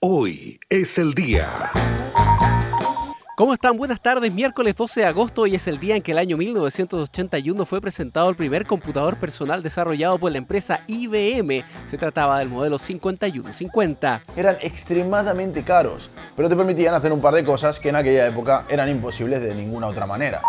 [0.00, 1.72] Hoy es el día.
[3.36, 3.76] ¿Cómo están?
[3.76, 4.32] Buenas tardes.
[4.32, 8.30] Miércoles 12 de agosto y es el día en que el año 1981 fue presentado
[8.30, 11.64] el primer computador personal desarrollado por la empresa IBM.
[11.90, 14.22] Se trataba del modelo 5150.
[14.36, 18.66] Eran extremadamente caros, pero te permitían hacer un par de cosas que en aquella época
[18.68, 20.40] eran imposibles de ninguna otra manera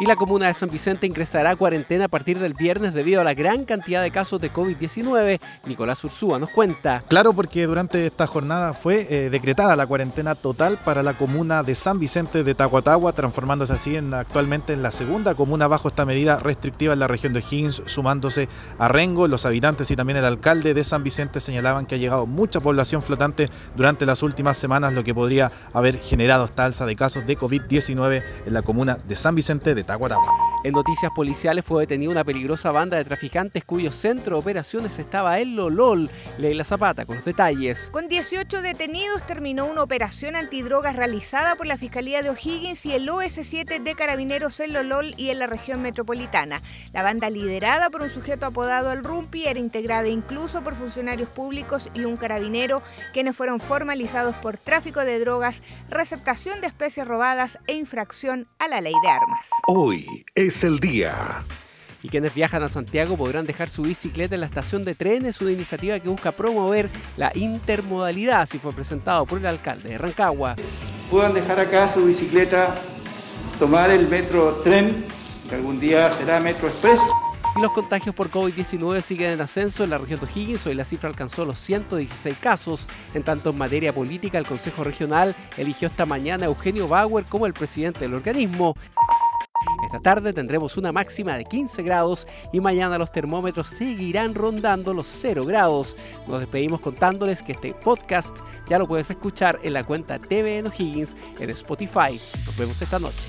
[0.00, 3.24] y la comuna de San Vicente ingresará a cuarentena a partir del viernes debido a
[3.24, 5.38] la gran cantidad de casos de COVID-19.
[5.66, 7.04] Nicolás Ursúa nos cuenta.
[7.06, 11.74] Claro, porque durante esta jornada fue eh, decretada la cuarentena total para la comuna de
[11.74, 16.38] San Vicente de Tacuatagua, transformándose así en, actualmente en la segunda comuna bajo esta medida
[16.38, 18.48] restrictiva en la región de Higgins, sumándose
[18.78, 19.28] a Rengo.
[19.28, 23.02] Los habitantes y también el alcalde de San Vicente señalaban que ha llegado mucha población
[23.02, 27.36] flotante durante las últimas semanas, lo que podría haber generado esta alza de casos de
[27.36, 30.39] COVID-19 en la comuna de San Vicente de 打过打过。
[30.62, 35.56] En noticias policiales fue detenida una peligrosa banda de traficantes cuyo centro de operaciones estaba en
[35.56, 36.10] Lolol.
[36.38, 37.88] Leila Zapata con los detalles.
[37.92, 43.08] Con 18 detenidos terminó una operación antidrogas realizada por la Fiscalía de O'Higgins y el
[43.08, 46.62] OS7 de Carabineros en Lolol y en la región metropolitana.
[46.92, 51.88] La banda liderada por un sujeto apodado El Rumpi era integrada incluso por funcionarios públicos
[51.94, 57.74] y un carabinero, quienes fueron formalizados por tráfico de drogas, receptación de especies robadas e
[57.74, 59.46] infracción a la ley de armas.
[59.66, 60.06] Hoy
[60.50, 61.14] es el día.
[62.02, 65.52] Y quienes viajan a Santiago podrán dejar su bicicleta en la estación de trenes, una
[65.52, 70.56] iniciativa que busca promover la intermodalidad, así fue presentado por el alcalde de Rancagua.
[71.08, 72.74] Puedan dejar acá su bicicleta,
[73.60, 75.04] tomar el metro tren,
[75.48, 77.00] que algún día será Metro Express.
[77.56, 80.66] Y los contagios por COVID-19 siguen en ascenso en la región de O'Higgins.
[80.66, 82.88] Hoy la cifra alcanzó los 116 casos.
[83.14, 87.46] En tanto, en materia política, el Consejo Regional eligió esta mañana a Eugenio Bauer como
[87.46, 88.74] el presidente del organismo.
[89.90, 95.08] Esta tarde tendremos una máxima de 15 grados y mañana los termómetros seguirán rondando los
[95.08, 95.96] 0 grados.
[96.28, 98.36] Nos despedimos contándoles que este podcast
[98.68, 102.12] ya lo puedes escuchar en la cuenta TVN O'Higgins en Spotify.
[102.46, 103.26] Nos vemos esta noche.